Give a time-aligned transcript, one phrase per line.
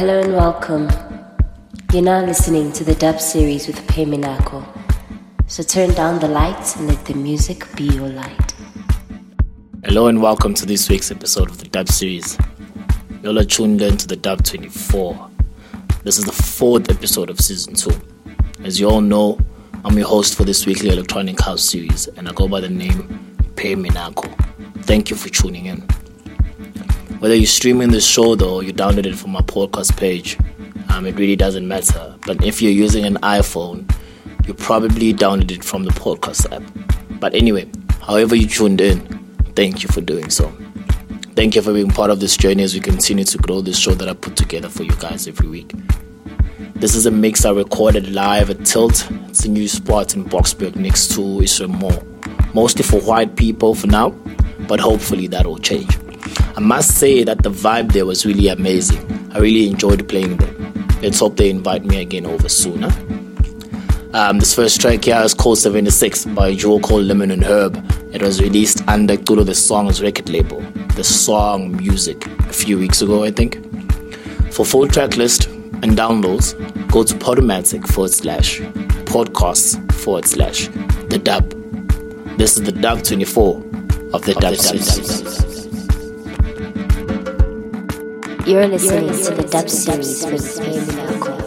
[0.00, 0.88] hello and welcome.
[1.92, 4.66] You're now listening to the dub series with Peminako.
[5.46, 8.54] So turn down the lights and let the music be your light.
[9.84, 12.38] Hello and welcome to this week's episode of the dub series.
[13.22, 15.30] You're tuned in to the dub 24.
[16.02, 17.90] This is the fourth episode of season 2.
[18.64, 19.38] As you all know,
[19.84, 23.36] I'm your host for this weekly electronic house series and I go by the name
[23.54, 24.34] Peminako.
[24.84, 25.86] Thank you for tuning in.
[27.20, 30.38] Whether you're streaming this show though, or you download it from my podcast page,
[30.88, 32.16] um, it really doesn't matter.
[32.24, 33.94] But if you're using an iPhone,
[34.46, 36.62] you probably downloaded it from the podcast app.
[37.20, 37.68] But anyway,
[38.00, 39.00] however you tuned in,
[39.54, 40.50] thank you for doing so.
[41.36, 43.92] Thank you for being part of this journey as we continue to grow this show
[43.92, 45.74] that I put together for you guys every week.
[46.76, 49.06] This is a mix I recorded live at Tilt.
[49.28, 52.02] It's a new spot in Boksburg next to Israel Mall.
[52.54, 54.08] Mostly for white people for now,
[54.60, 55.98] but hopefully that will change.
[56.56, 59.30] I must say that the vibe there was really amazing.
[59.32, 60.54] I really enjoyed playing there.
[61.00, 62.90] Let's hope they invite me again over sooner.
[64.12, 67.76] Um, this first track here is called 76 by a duo called Lemon and Herb.
[68.12, 70.60] It was released under Culoe De Song's record label,
[70.96, 73.54] The Song Music, a few weeks ago, I think.
[74.52, 76.54] For full track list and downloads,
[76.90, 78.58] go to Podomatic forward slash
[79.06, 80.66] podcasts forward slash
[81.08, 81.48] the dub.
[82.36, 83.56] This is the dub 24
[84.12, 85.59] of the dub series.
[88.46, 91.36] You're listening to the dub series with Peminako.
[91.36, 91.39] The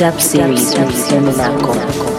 [0.00, 2.09] dub series with Peminako.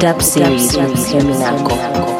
[0.00, 2.19] Dub Series with Terminaco.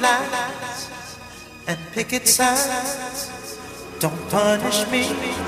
[0.00, 1.18] lights
[1.66, 3.58] and picket signs.
[4.00, 5.41] Don't punish me.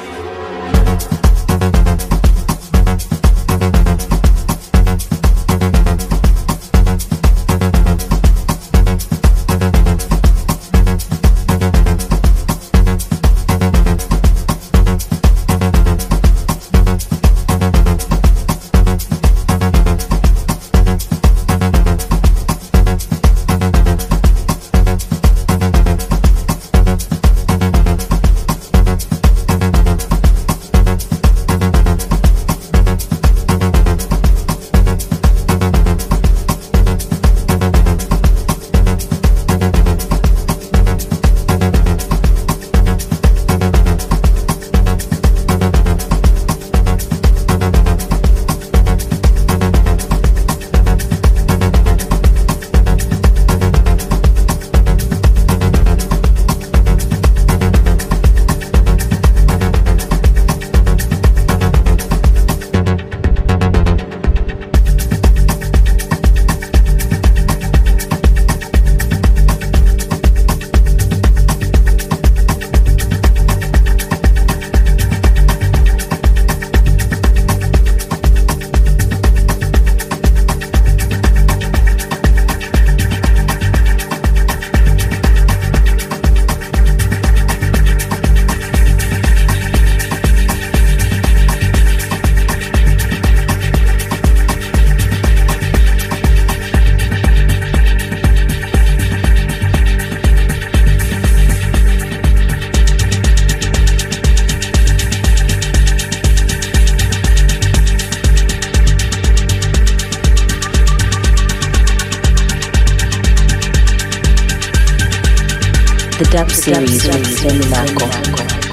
[116.65, 118.64] series with Femi Marco.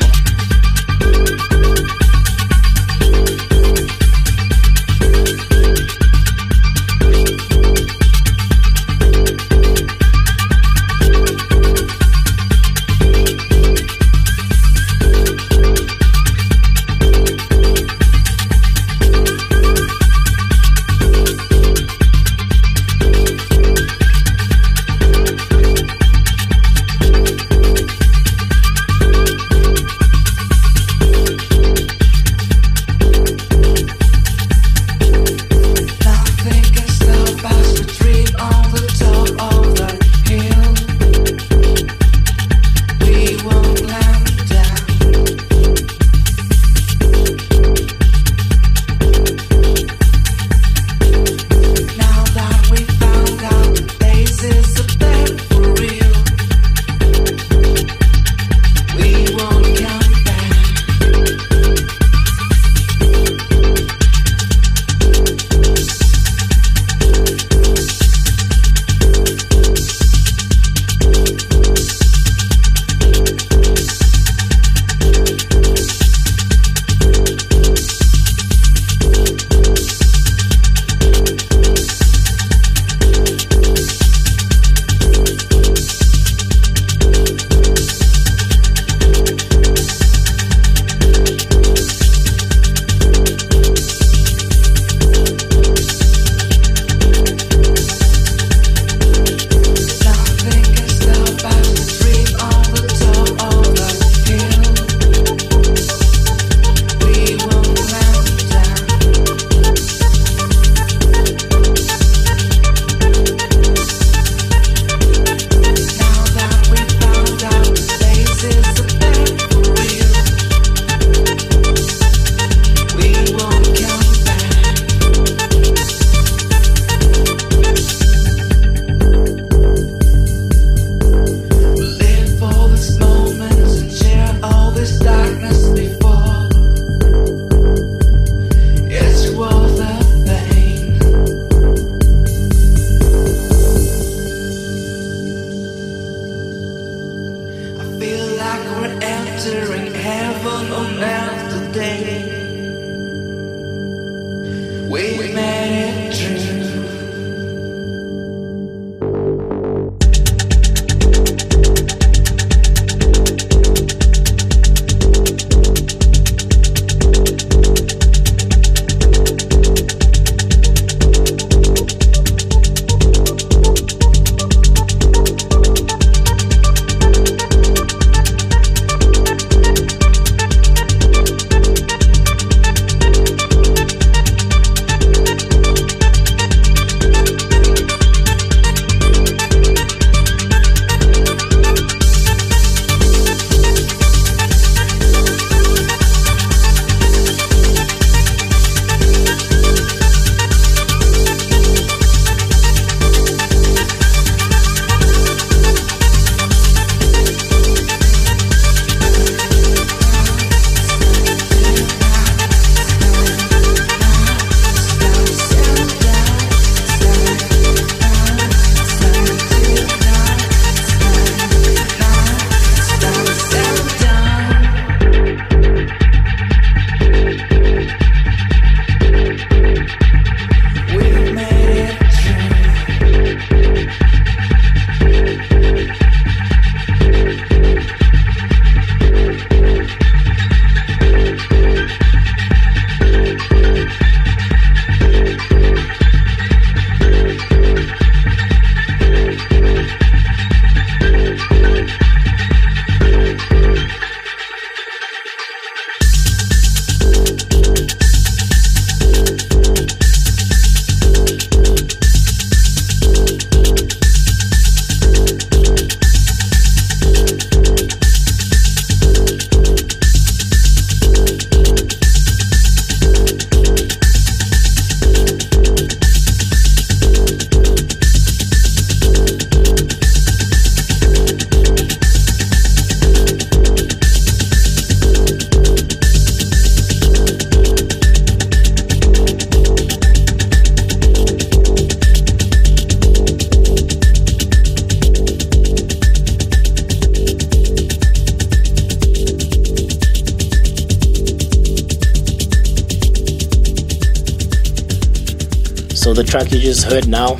[306.92, 307.36] Heard now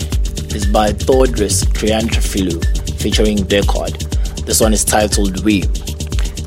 [0.56, 4.46] is by Thodoris Triantafillou featuring Dekard.
[4.46, 5.64] This one is titled We.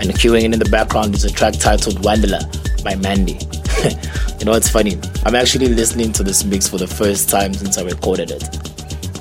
[0.01, 2.41] And queuing in in the background is a track titled Wanderer
[2.83, 3.39] by M.A.N.D.Y.
[4.39, 4.97] you know, it's funny.
[5.27, 8.43] I'm actually listening to this mix for the first time since I recorded it.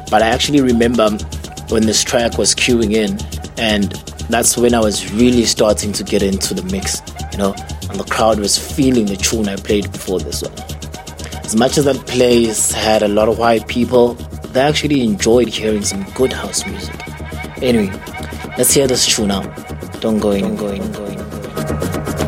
[0.09, 1.09] But I actually remember
[1.67, 3.19] when this track was queuing in,
[3.57, 3.91] and
[4.29, 7.01] that's when I was really starting to get into the mix,
[7.33, 7.53] you know,
[7.89, 10.72] and the crowd was feeling the tune I played before this one.
[11.43, 14.13] As much as that place had a lot of white people,
[14.53, 16.95] they actually enjoyed hearing some good house music.
[17.61, 17.91] Anyway,
[18.57, 19.41] let's hear this tune now.
[19.99, 22.22] Don't go in, don't go in, go in.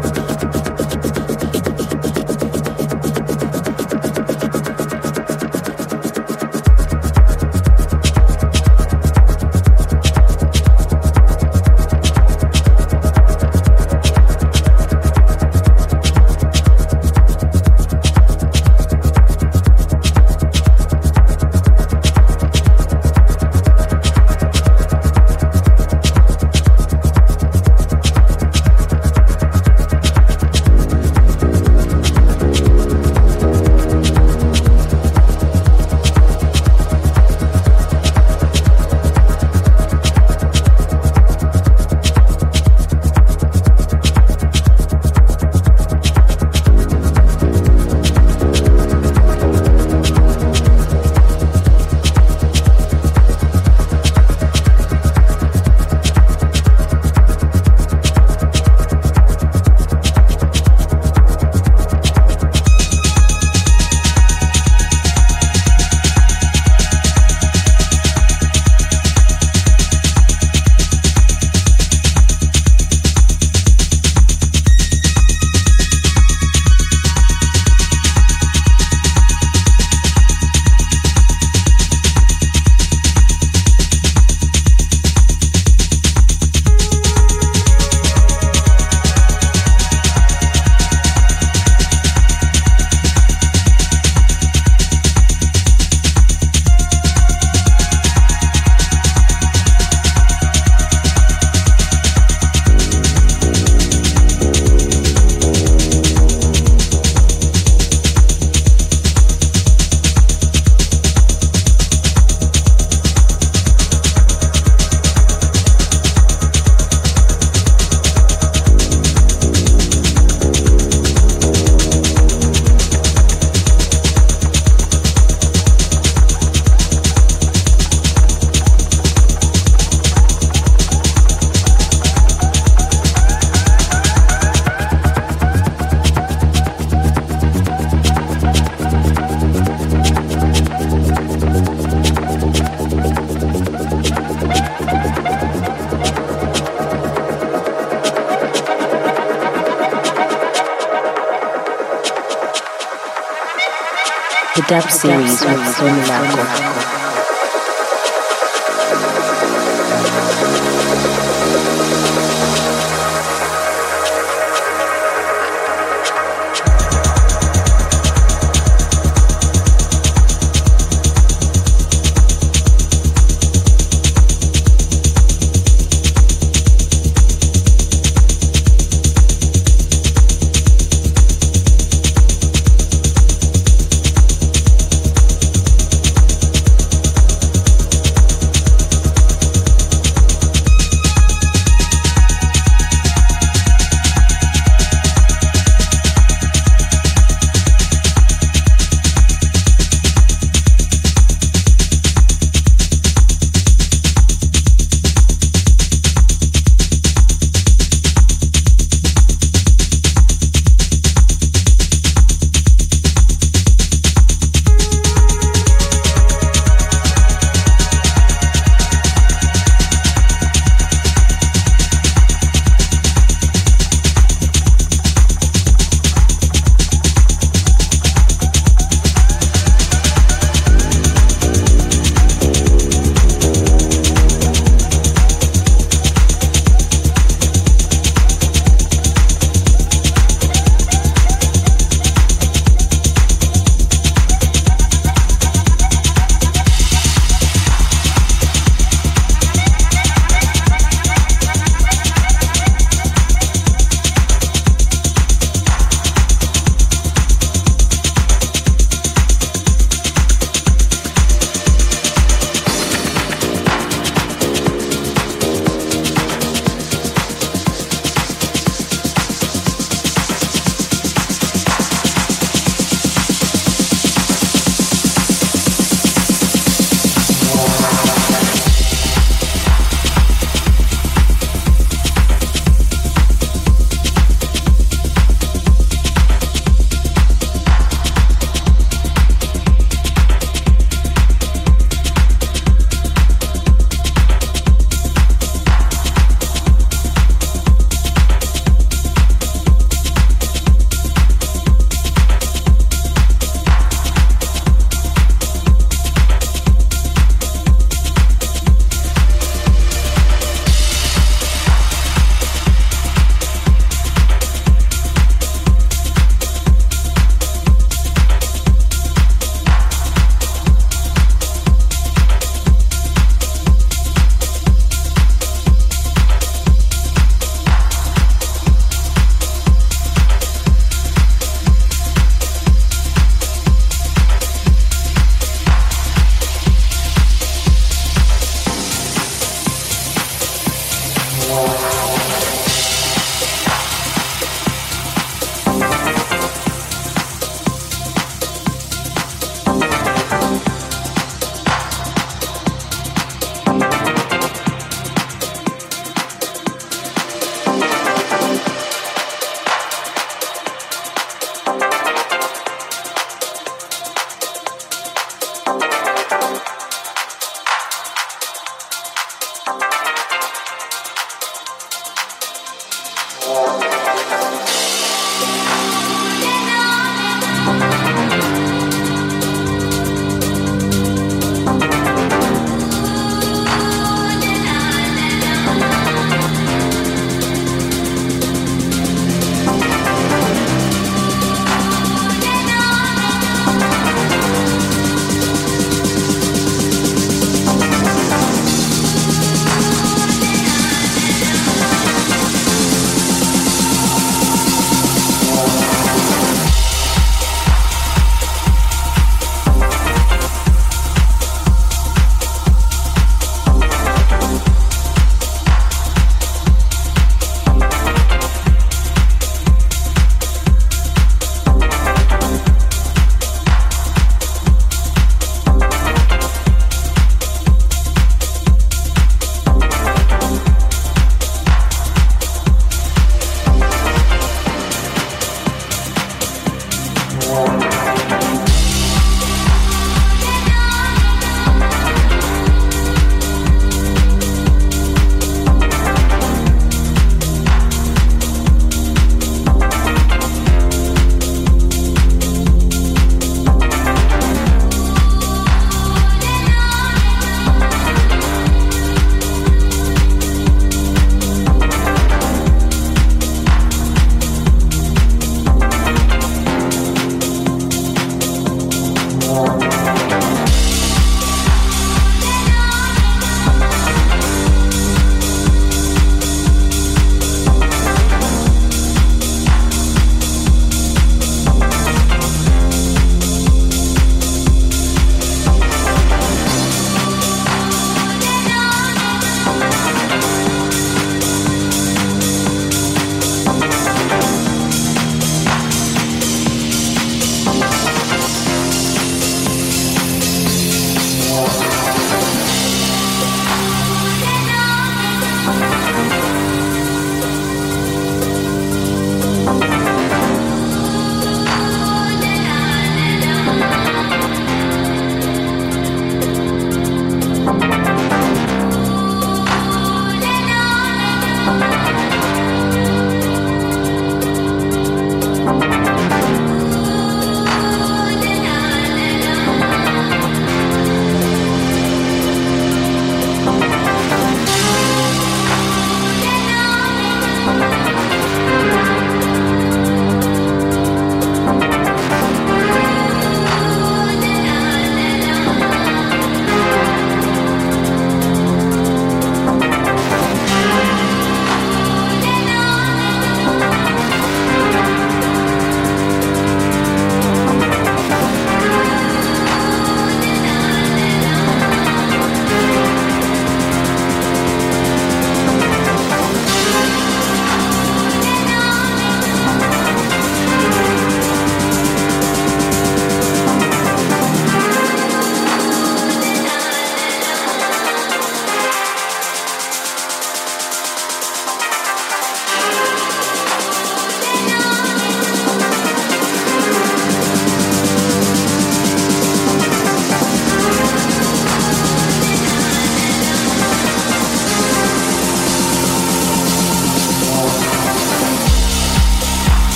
[154.76, 156.65] Dub series with Sonia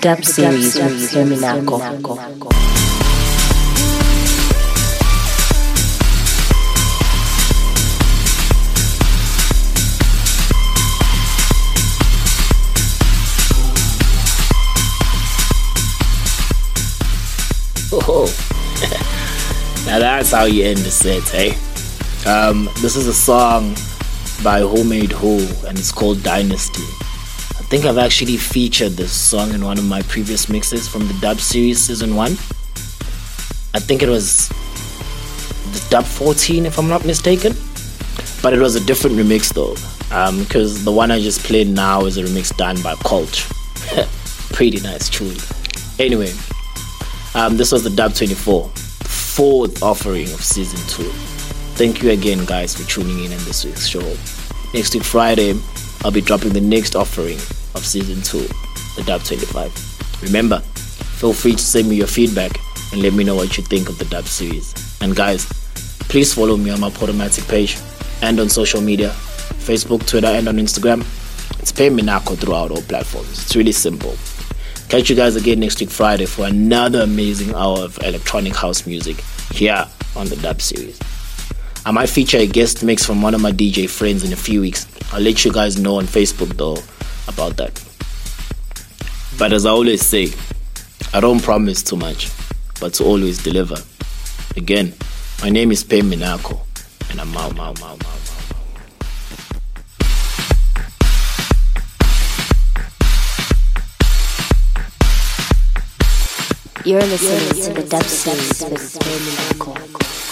[0.00, 1.78] dub series with Terminaco.
[17.92, 18.24] Oh,
[19.86, 21.50] now that's how you end the set, hey?
[22.26, 23.74] Um, this is a song
[24.42, 26.99] by WhoMadeWho, and it's called Dynasty.
[27.70, 31.14] I think I've actually featured this song in one of my previous mixes from the
[31.20, 32.32] dub series season one.
[32.32, 37.52] I think it was the dub 14, if I'm not mistaken.
[38.42, 39.74] But it was a different remix though,
[40.42, 43.46] because um, the one I just played now is a remix done by Kolsch.
[44.52, 45.38] Pretty nice, truly.
[46.00, 46.32] Anyway,
[47.36, 51.08] um, this was the Dub 24, fourth offering of season two.
[51.76, 54.16] Thank you again, guys, for tuning in in this week's show.
[54.74, 55.54] Next week, Friday,
[56.02, 57.38] I'll be dropping the next offering
[57.74, 58.46] of season two,
[58.96, 60.22] the Dub 25.
[60.22, 62.52] Remember, feel free to send me your feedback
[62.92, 64.98] and let me know what you think of the Dub series.
[65.00, 65.46] And guys,
[66.08, 67.78] please follow me on my Podomatic page
[68.22, 71.00] and on social media Facebook, Twitter, and on Instagram.
[71.60, 73.30] It's Pay Minako throughout all platforms.
[73.30, 74.16] It's really simple.
[74.88, 79.20] Catch you guys again next week, Friday, for another amazing hour of electronic house music
[79.52, 80.98] here on the Dub series.
[81.86, 84.60] I might feature a guest mix from one of my DJ friends in a few
[84.60, 84.86] weeks.
[85.12, 86.76] I'll let you guys know on Facebook though
[87.30, 87.72] about that.
[89.38, 90.32] But as I always say,
[91.14, 92.30] I don't promise too much,
[92.80, 93.76] but to always deliver.
[94.56, 94.92] Again,
[95.42, 96.60] my name is Pei Minako,
[97.10, 98.16] and I'm Mau Mau Mau Mau.
[106.84, 110.29] You're listening to the Dub Series with Terminaco.